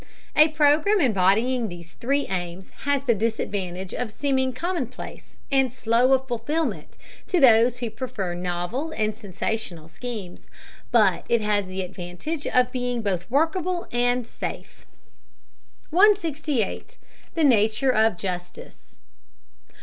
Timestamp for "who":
7.77-7.91